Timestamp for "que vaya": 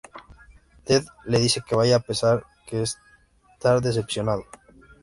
1.61-1.97